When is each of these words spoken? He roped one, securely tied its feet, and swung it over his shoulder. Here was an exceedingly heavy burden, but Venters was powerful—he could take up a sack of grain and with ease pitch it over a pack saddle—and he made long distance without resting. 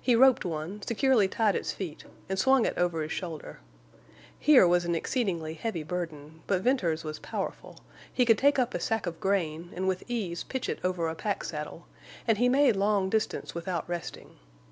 He 0.00 0.14
roped 0.14 0.44
one, 0.44 0.80
securely 0.82 1.26
tied 1.26 1.56
its 1.56 1.72
feet, 1.72 2.04
and 2.28 2.38
swung 2.38 2.64
it 2.64 2.78
over 2.78 3.02
his 3.02 3.10
shoulder. 3.10 3.58
Here 4.38 4.68
was 4.68 4.84
an 4.84 4.94
exceedingly 4.94 5.54
heavy 5.54 5.82
burden, 5.82 6.42
but 6.46 6.62
Venters 6.62 7.02
was 7.02 7.18
powerful—he 7.18 8.24
could 8.24 8.38
take 8.38 8.60
up 8.60 8.72
a 8.72 8.78
sack 8.78 9.04
of 9.04 9.18
grain 9.18 9.72
and 9.74 9.88
with 9.88 10.04
ease 10.06 10.44
pitch 10.44 10.68
it 10.68 10.78
over 10.84 11.08
a 11.08 11.16
pack 11.16 11.42
saddle—and 11.42 12.38
he 12.38 12.48
made 12.48 12.76
long 12.76 13.10
distance 13.10 13.52
without 13.52 13.88
resting. 13.88 14.36